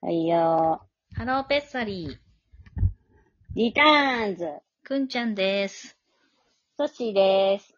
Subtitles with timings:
[0.00, 0.80] はいよ
[1.16, 2.16] ハローペッサリー、ー。
[3.56, 4.46] リターンズ。
[4.84, 5.98] くんちゃんです。
[6.76, 7.74] ソッシーです。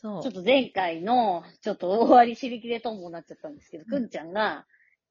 [0.00, 0.22] そう。
[0.22, 4.64] ちょっと前回の、ちょっと終わり知り切れともなっちゃったんですけど、くんちゃんが、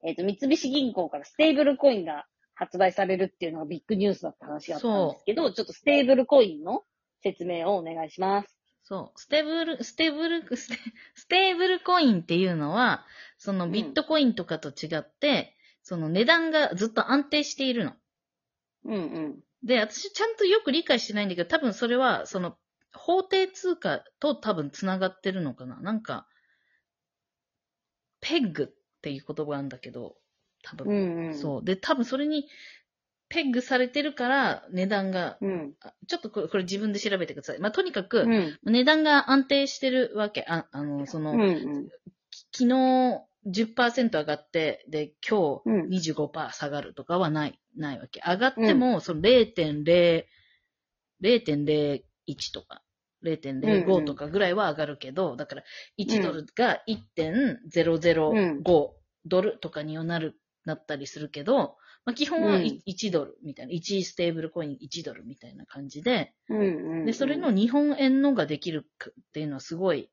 [0.04, 2.26] えっ、と、三菱銀行からステーブルコインが
[2.56, 6.82] 発売されるっていうのがビッグニュースだった話があったんですけど、ちょっとステーブルコインの
[7.22, 8.58] 説明をお願いします。
[8.82, 9.20] そう。
[9.20, 10.78] ステーブル、ステーブル、ステ
[11.14, 13.04] ステーブルコインっていうのは、
[13.38, 15.55] そのビットコインとかと違って、
[15.86, 17.92] その値段がずっと安定しているの。
[18.86, 18.98] うんう
[19.28, 19.38] ん。
[19.62, 22.56] で、私ちゃんとよく理解してないんだけど、多分それは、その、
[22.92, 26.26] 法定通貨と多分繋がってるのかななんか、
[28.20, 28.66] ペッグっ
[29.00, 30.16] ていう言葉なんだけど、
[30.64, 30.88] 多分。
[30.88, 31.34] うんうん。
[31.38, 31.64] そう。
[31.64, 32.48] で、多分それに、
[33.28, 35.46] ペッグされてるから、値段が、う。
[35.46, 35.74] うん。
[35.82, 37.60] あちょっとこれこれ自分で調べてください。
[37.60, 38.58] まあ、とにかく、うん。
[38.64, 40.44] 値段が安定してるわけ。
[40.48, 41.44] あ、あの、その、うんう
[41.82, 41.88] ん。
[42.32, 48.20] き昨日10%上がって、で、今うん日25%下がるとかはない、ないわけ。
[48.26, 50.24] 上がっても、その0.0、
[51.22, 52.82] 0.01とか、
[53.22, 55.62] うんう0.05んとかぐらいは上がるけど、だから
[55.98, 58.90] 1ドルが1.005
[59.24, 66.62] ドルとかにはなる、なったりするけど、まあ、基本はうんい1ドルみたいな、1ステーブルコイン1ドルみたいな感じで、うんう
[67.02, 67.04] ん。
[67.04, 70.08] で、それの、日本円のができるっていうのはすごい、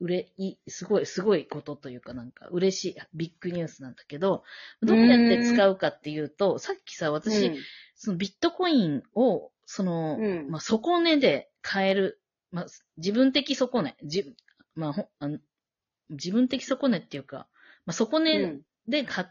[0.00, 4.42] うれ、い、すごい、すごいことというかなんか嬉しい、ビッグニュースなんだけど、
[4.82, 7.56] どうやって使うかっていうと、さっきさ、私、うん。
[7.94, 10.50] そのビットコインを、その、うん。
[10.50, 14.34] まあ、底値で買える、まあ、自分的底値、じ、
[14.74, 15.38] まあ、ほあの
[16.10, 17.46] 自分的底値っていうか、
[17.86, 19.26] まあ、底値で買っ、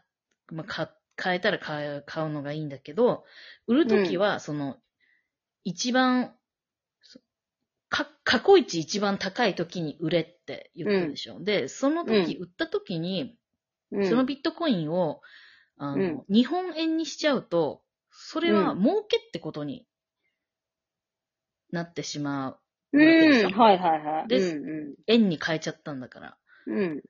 [0.52, 3.26] まあ、買、買えたら買う、買うのがいいんだけど、
[3.68, 4.78] 売るときは、その、
[5.64, 6.34] 一番、
[8.32, 11.44] 過去一一番高い時に売れって言ったでしょ。
[11.44, 13.36] で、その時、売った時に、
[13.92, 15.20] うん、そのビットコインを、
[15.78, 19.86] あの、うん日本円にしちゃうと、それはうん儲けってことに
[21.74, 22.60] なってしまう。
[22.94, 24.28] うん、はいはいはい。
[24.30, 26.38] ですうん円に変えちゃったんだから。
[26.68, 26.78] うん。
[26.78, 27.02] うん。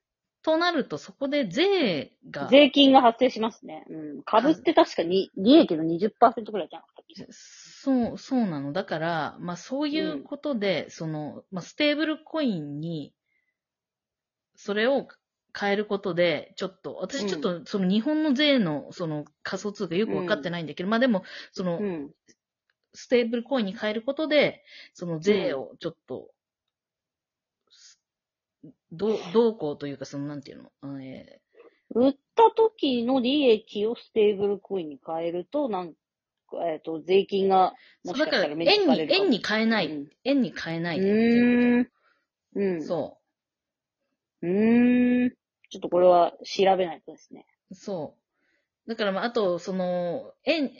[0.42, 3.86] となると、そこで税が、税金が発生しますね。
[3.92, 4.24] うん。
[4.24, 7.28] 株って確かに利益の20%くらいじゃなかったっけ？
[7.84, 8.74] そう、そうなの。
[8.74, 13.16] だから、まあそういうことで、その、まあステーブルコインに、
[14.56, 15.08] それを
[15.60, 22.14] 変えることで、ちょっと、私ちょっと、その日本の税の、その仮想通貨よくわかってないんだけど、まあでも、その、うん。
[22.94, 24.64] ステーブルコインに変えることで、
[24.94, 26.30] その税をちょっと、
[28.92, 31.42] どう、どうこうというか、その、なんていうの、え
[31.96, 36.01] 売った時の利益をステーブルコインに変えると、なんか、
[36.66, 42.64] えっ、と、税金が、ーもしかそうだから、円に、かれるかも円に変えない、うん円に変えないでってういうこーん。
[42.64, 42.80] うん。
[42.80, 42.86] と。
[42.86, 43.18] そ
[44.42, 44.48] う。
[44.48, 45.30] うーん。
[45.70, 47.46] ちょっとこれは調べないとですね。
[47.74, 48.18] そ
[48.88, 48.90] う。
[48.90, 50.72] だから、まあ、あと、その、円、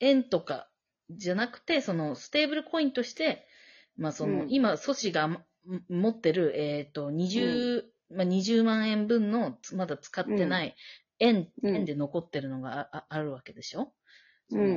[0.00, 0.68] 円とか
[1.10, 3.46] じゃなくて、その、ステーブルコインとして、
[3.96, 5.44] まあ、その、うん今、ソシがん
[5.88, 10.76] 持ってる、えっ、と、20、まあ、20万円分の、つまだ使ってない、
[11.20, 13.92] 円、うん円で残ってるのがあああるわけでしょ？
[14.48, 14.76] そうん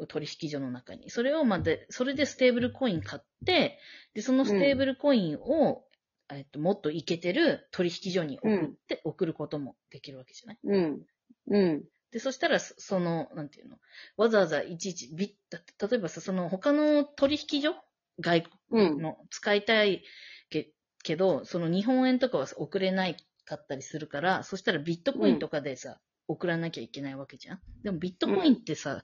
[0.00, 1.10] の、取引所の中に。
[1.10, 3.78] それを、まあ、で、それでステーブルコイン買って、
[4.14, 5.84] で、そのステーブルコインを、
[6.32, 10.58] えっと、もっといけてる取引所に送って、送ることもできるわけじゃない？
[10.64, 11.06] うん。
[11.48, 11.84] うん。
[12.10, 13.78] で、そしたら、そその、なんていうの、
[14.16, 17.74] わざわざいちいち、ビッ、例えばさ、その他の取引所？
[18.20, 19.02] 外うん国。
[19.02, 20.02] の使いたい
[20.48, 27.60] けけど、その日本円とかは送れないかったりするから、そしたらビットコインとかでさ、送らなきゃいけないわけじゃん。
[27.82, 29.02] でもビットコインってさ、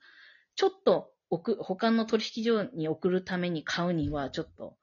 [0.57, 4.77] ちょっと送、他の取引所に送るために買うには、ちょっと、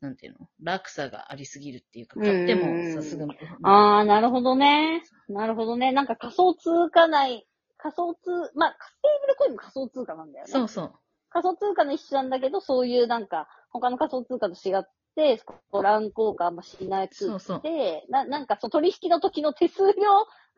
[0.00, 0.48] なんていうの？
[0.62, 3.36] 落差がありすぎるっていうか、買ってもさすがに。
[3.62, 5.04] あー、なるほどね。
[5.28, 5.92] なるほどね。
[5.92, 7.46] なんか仮想通貨内、
[7.78, 10.52] 仮想通、まあ、ステーブルコインも仮想通貨なんだよね。
[10.52, 10.92] そうそう。
[11.30, 14.82] 仮想通貨の一種なんだけど、そういうなんか、他の仮想通貨と違っ
[15.14, 19.92] て、スラン効果あんましない通そうそう貨で、な、なんかその取引の時の手数料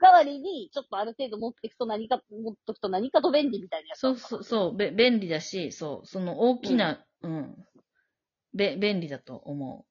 [0.01, 4.01] 代わりに、ちょっとある程度持っていくと何か、持っとくと何かと便利みたいなやつ。
[4.01, 7.57] そうそう、そう、べ、便利だし、そう、その大きな、うん、
[8.53, 9.87] べ、便利だと思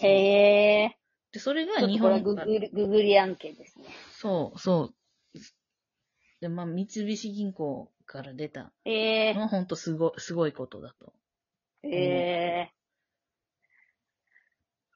[0.00, 0.04] う。
[0.04, 0.98] へえ。
[1.32, 3.86] で、それが日本からググり、ググり案件ですね。
[4.12, 4.94] そう、そう。
[6.40, 11.12] で、まあ、三菱銀行から出たええのは本当すごい、すごいことだと。
[11.84, 12.72] ええ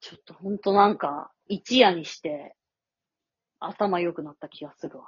[0.00, 2.54] ちょっとほんとなんか、一夜にして、
[3.60, 5.06] 頭良くなった気がするわ。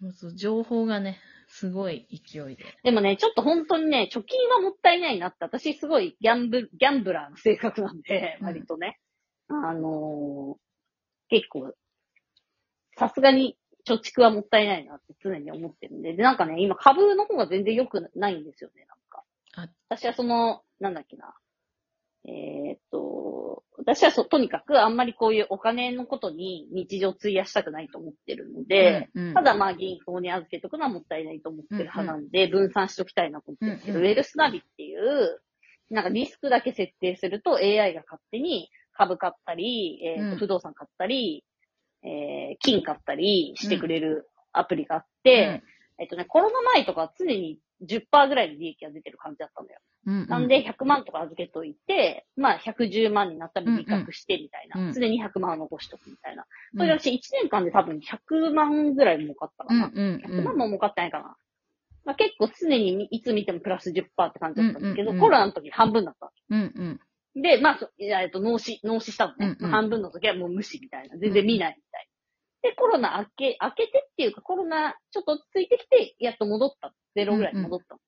[0.00, 1.18] そうそう情報がね、
[1.48, 2.64] すごい勢いで。
[2.82, 8.98] でもね、ちょっと本当にね、貯金はもったいないなって、私すごいギャンブル、ギャンブラーの性格なんで、うん割とね。
[9.48, 10.66] あのー
[11.28, 11.72] 結構、
[12.96, 19.24] さすがに貯蓄はもったいないなって常に思ってるんで、で、なんかね、今株の方が全然良くないんですよね、なんか。
[19.56, 21.34] あ私はその、なんだっけな。
[22.26, 23.35] えーっと、
[23.78, 29.34] 私はそ、とにかくあんまりこういうお金のことに日常費やしたくないと思ってるので、うんうん。
[29.34, 34.10] ただまあ銀行に預けとくのはもったいないと思ってる派なんで、分散しときたいなと思ってるんですけど、うんうん。
[34.10, 35.40] ウェルスナビっていう、
[35.90, 40.38] なんかリスクだけ設定すると AI が勝手に株買ったり、えーとうん。
[40.38, 41.44] 不動産買ったり、
[42.02, 45.62] えー金買ったりしてくれるアプリがあって、
[45.98, 49.80] えっとね、コロナ前とかは常に10%ぐらいの利益が出てる感じだったんだよ。
[50.06, 54.80] うんうんなんで100万とか預けといて、まあ110万になったら利確してみたいな。
[54.80, 56.46] うんうん常に100万残しとくみたいな。
[56.74, 59.86] うんそれ私1年間で多分100万ぐらい儲かったかな。
[59.86, 61.36] うんうん100万も儲かってないかな。
[62.04, 66.32] まあ、結構常にいつ見てもプラス10%って感じだったんだけど、うんうんうんコロナの時半分だった。
[66.50, 66.72] うん
[67.34, 67.42] うん。
[67.42, 69.56] で、まあ、そえっと、脳死、脳死したのね。
[69.58, 71.18] うんうん半分の時はもう無視みたいな。
[71.18, 72.15] 全然見ないみたいな。
[72.66, 76.92] で、コロナ明け、明けてっていうか、コロナちょっとついてきて、やっと戻った。
[77.14, 78.00] ゼロぐらいに戻ったの。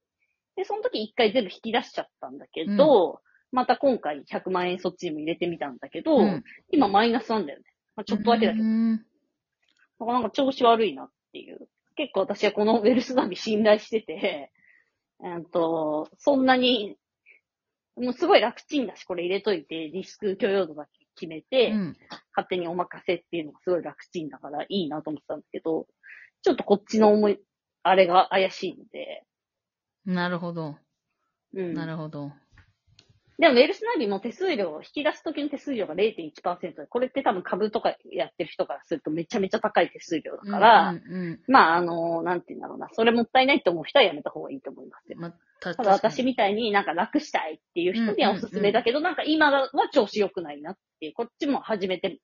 [0.57, 3.21] で、その時一回全部引き出しちゃったんだけど、
[3.53, 7.65] また今回100万円そっちにも入れてみたんだけど、うん今マイナスなんだよね。
[7.95, 8.65] まあ、ちょっとだけだけど。
[8.65, 8.99] うんなん
[10.07, 11.69] かなんか調子悪いなっていう。
[11.95, 14.53] 結構私はこのウェルスナビ信頼してて、
[15.25, 16.97] えっと、そんなに、
[17.97, 21.97] もうすごい楽ちんだし、これ入れといて、リスク許容度だけ決めて、うん
[22.39, 25.89] 勝手にお任せっていうのがすごい楽ちんだからいいなと思ってたんだけど、
[26.43, 27.41] ちょっとこっちの思い、
[27.83, 29.25] あれが怪しいので、
[30.05, 30.77] なるほど。
[31.55, 31.75] うん。
[31.75, 32.33] なるほど。
[33.39, 40.99] でも、ウェルスナビも手数料、引き出す時の手数料が0.1%で、これって多分株とかやってる人からするとめちゃめちゃ高い手数料だから、うんう
[41.35, 42.89] んまあ、あの、なんて言うんだろうな。
[42.93, 45.19] それもったいないと思う人はやめた方がいいと思いますよ。
[45.19, 45.23] うん。
[45.23, 52.19] まあ、たただ私みたいになんか楽したいっていう人にはおすすめだけど、なんか今は調子良くないなっていう、こっちも初めて、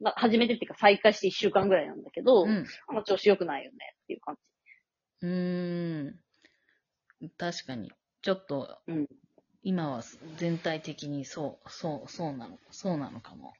[0.00, 2.66] まあ、初めてっていうか再開して1週間ぐらいなんだけど、うん。
[2.88, 4.36] あんま調子良くないよねっていう感
[5.22, 6.14] うーん。
[7.38, 7.92] 確かに。
[8.22, 9.06] ちょっと、うん
[9.62, 10.02] 今は
[10.36, 13.52] 全体的にそう、そう、そうなの、そうなのかも。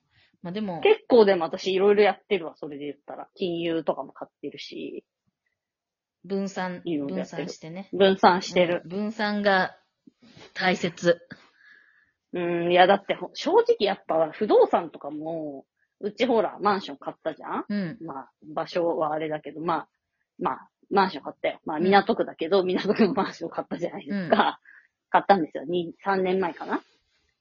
[0.42, 3.28] まあでもじ。、結構でも私いろいろやってるわ、それで言ったら。
[3.34, 5.04] 金融とかも買ってるし、
[6.24, 7.88] 分散、分散してね。
[7.92, 8.82] 分散してる。
[8.84, 9.76] うん分散が
[10.54, 11.20] 大切。
[12.32, 15.64] うん、いやだってほ正直やっぱ不動産とかも、
[16.00, 17.98] うちほら、マンション買ったじゃんうん。
[18.00, 19.88] まあ、場所はあれだけど、まあ、
[20.38, 21.60] まあ、マンション買ったよ。
[21.64, 24.60] まあ、港区だけど、港区のマンション買ったじゃないですか。
[25.10, 25.64] 買ったんですよ。
[25.64, 26.82] 2、3年前かな。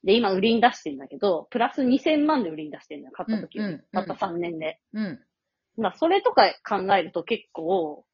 [0.04, 3.14] で、今売りに出してんだけど、プラス2000万で売りに出してんだよ。
[3.14, 4.80] 買った時よたった3年で。
[4.94, 5.20] うん。
[5.78, 8.06] まあ、それとか考えると結構、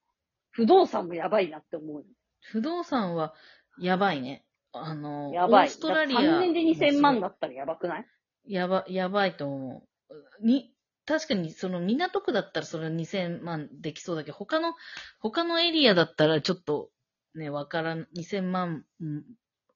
[0.51, 2.05] 不動産もやばいなって思う。
[2.41, 3.33] 不動産は
[3.79, 4.45] やばいね。
[4.71, 5.67] あの、やばい。
[5.67, 6.19] オーストラリア。
[6.19, 8.05] 3年で2000万だったらやばくない？
[8.47, 10.45] やば、やばいと思う。
[10.45, 10.73] に、
[11.05, 14.75] 確かにその港区だったらそれは2000万できそうだけど、他の、
[15.19, 16.89] 他のエリアだったらちょっと
[17.35, 19.23] ね、わからん、2000万、うん、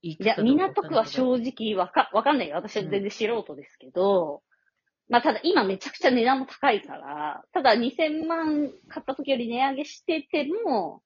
[0.01, 2.55] いや、港区は正直わか、わかんないよ。
[2.55, 4.41] 私は全然素人ですけど、
[5.09, 11.01] まあただ今めちゃくちゃ値段も高いから、ただ2000万買った時より値上げしてても、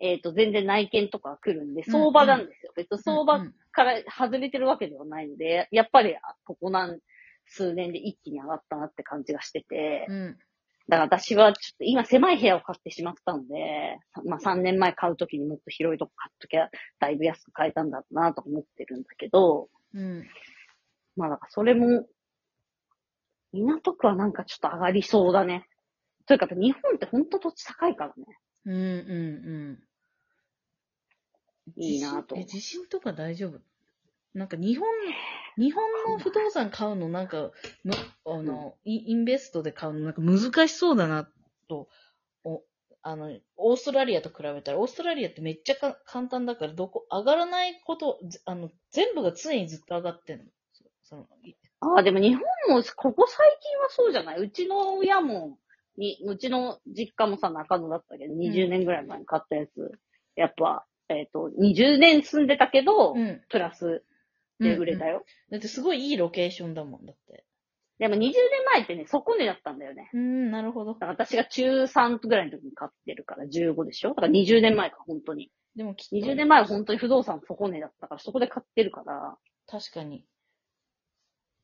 [0.00, 2.72] えっ、と、全然内見とか来るんで、相場なんですよ。
[2.76, 6.98] 別に相場うんから外れてるわけではないので、やっぱり、あここ何、
[7.44, 10.38] 数年で一気に上がったなって感じがしてて、うん。
[10.88, 20.26] だから私はちょっと今狭い部屋を買ってしまったので、まあ3年前買うときにもっと広いとこ買っときゃだいぶ安く買えたんだろうなと思ってるんだけど、うん。
[21.16, 22.06] まあだからそれも、
[23.52, 25.66] 港区はなんかちょっと上がりそうだね。
[26.26, 28.24] というか日本ってほんと土地高いからね。
[28.66, 28.74] うん。
[28.74, 28.78] うん。
[28.78, 29.86] うん。
[31.76, 33.60] いいなとえ、地震とか大丈夫？
[34.36, 34.86] なんか日本、
[35.56, 37.50] 日本の不動産買うのなんか、
[37.86, 37.94] の
[38.26, 41.26] あの、イインベストで買うのなんか難しそうだな
[41.68, 41.88] と、
[42.44, 42.62] お
[43.00, 50.44] あの、オーストラリアと比べたら、オーストラリアってめっちゃか簡単だから、どこ、上がらないこと、ずあの、全部が常にずっと上がってんの。
[50.74, 52.42] そそのいああ、でも日本
[52.76, 54.38] もここ最近はそうじゃない？
[54.40, 55.58] うちの親も、
[55.96, 59.92] に、うちの実家もさ、中野だったけど、20年ぐらい前に買ったやつ、
[60.34, 63.40] やっぱ、えっ、と、20年住んでたけど、うん。
[63.48, 64.02] プラス
[64.58, 65.14] で売れたよ。
[65.14, 65.24] よ。
[65.50, 67.44] だってすごいいいロケーションだもんだって。
[67.98, 68.32] でも20年
[68.72, 70.10] 前ってね、底値だったんだよね。
[70.12, 71.00] うん、なるほどだ。
[71.00, 74.10] から私が中3ぐらいの時に買ってるから15でしょ？
[74.10, 75.50] だから20年前か、本当に。
[75.76, 79.36] でもきっと20年前は本当に不動産底値だったから、そこで買ってるから、
[79.66, 80.24] 確かに。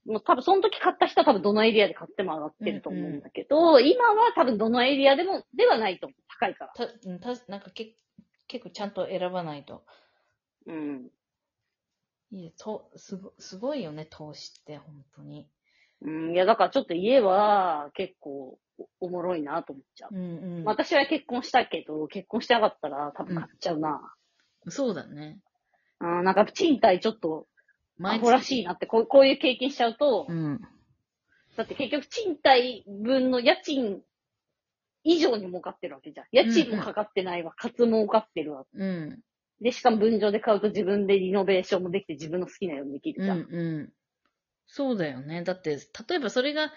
[0.05, 6.23] もう多分その時買った人は多分どのエリアで買っても上がってると思うんだけど、今は多分どのエリアでも、ではないと思う。
[6.41, 6.73] 高いから。
[6.75, 7.95] た、うんた、なんかけ
[8.49, 9.85] 結構ちゃんと選ばないと。
[10.67, 11.11] うん。
[12.33, 15.47] いいと、すご、すごいよね、投資って、本当に。
[16.01, 20.15] うん、いや、だからちょっと家は結構おおもろいなと思っちゃう。
[20.15, 20.65] うんうん。
[20.65, 24.15] 私は結婚したけど、結婚してなかったら多分買っちゃうな。
[24.69, 25.39] そうだね。
[26.01, 27.47] うん、なんか賃貸ちょっと
[28.01, 30.61] ア毎ホらしいなって、こうこういう経験しちゃうと、うん。
[31.57, 34.03] だって結局賃貸分の家賃
[35.05, 36.27] 以上に儲かってるわけじゃん。
[36.33, 38.65] 家賃もかかってないわ、かつ儲かってるわ。
[38.73, 39.21] うん。
[39.62, 43.40] で、しかも分譲で買うと自分でリノベーションもできて自分の好きなようにできるうんじゃん。
[43.50, 43.92] うん。
[44.66, 45.42] そうだよね。
[45.45, 45.76] だって、
[46.09, 46.73] 例えばそれが、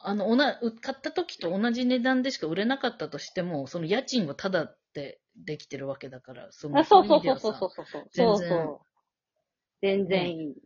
[0.00, 8.08] あの、おな、う買った時と同じ値段でしか売れなかったとしても、その家賃はタダでできてるわけだから、そのあそうそうい意味ではさそうそうそうそう。
[8.12, 8.86] 全然そうそう。
[9.82, 10.56] 全然いい。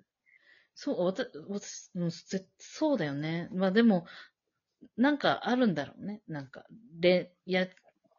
[0.74, 3.48] そう、わた、わたうんぜそうだよね。
[3.52, 4.06] まあでも、
[4.96, 6.22] なんかあるんだろうね。
[6.28, 6.64] なんか、
[7.00, 7.68] で、いや、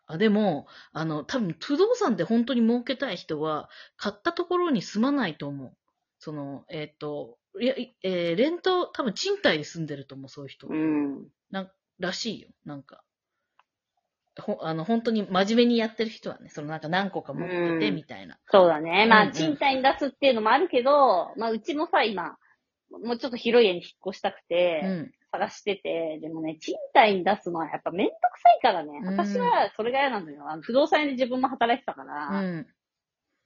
[0.06, 5.74] あ、でも、あの、多分、不動産で本当に儲けたい人は、買ったところに住まないと思う。
[6.20, 10.68] その、えっ、と、いや、いえーレント、多分賃貸で住んでると思う、そういう人。
[10.68, 11.28] うん。
[11.52, 13.04] なんらしいよ、なんか。
[14.42, 18.40] ほ、あの、本当に真面目にやってる人はね、そのなんか何個か持ってて、うんみたいな。
[18.48, 19.06] そうだね。
[19.08, 22.38] まあ、うんうん賃貸に出すっていうのもあるけど、まあ、うちもさ、今、
[22.90, 25.12] もうちょっと広い家に引っ越したくて、うん。
[25.34, 28.92] 探してて、でもね、賃貸に出すのはやっぱめんどくさいからね。
[29.02, 30.50] うん私はそれが嫌なのよ。
[30.50, 32.68] あの不動産屋で自分も働いてたから、うん。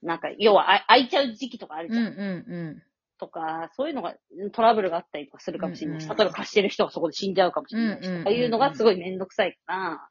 [0.03, 1.93] なんか、要はあ空いちゃう時期とかあるうん。
[1.93, 2.67] うじゃん。
[2.75, 2.83] ん。
[3.17, 4.15] とか、そういうのが、
[4.51, 10.09] トラブルがあったりとかするかもしれないし、うんうん例えば貸してる人がそこで死んじゃうかもしれないし、うんうんうんとかいうのがすごいめんどくさいから、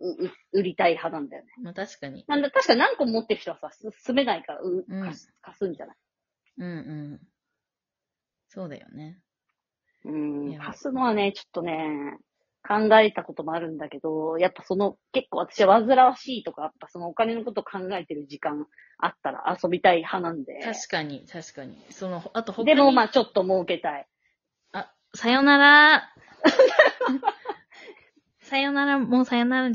[0.00, 1.50] うう売りたい派なんだよね。
[1.62, 2.24] まあ確かに。
[2.26, 5.96] なんだ、確かに何個持ってる人はさ、す住めないから、ううん貸す貸すんじゃない？
[6.58, 6.72] うんう
[7.14, 7.20] ん。
[8.48, 9.18] そうだよね。
[10.04, 12.18] うん貸すのはね、ちょっとね、
[12.66, 18.66] 考えたこともあるんだけど、やっぱその、結構私は煩わしいとか、やっぱそのお金のことを考えてる時間
[18.98, 20.60] あったら遊びたい派なんで。
[20.62, 21.76] 確かに、確かに。
[21.90, 24.06] その、あと他にでもまあちょっと儲けたい。
[24.72, 26.08] あ、さよなら。
[28.40, 29.68] さよなら、もうさよなら